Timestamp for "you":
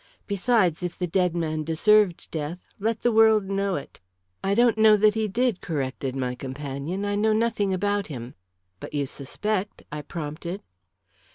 8.95-9.05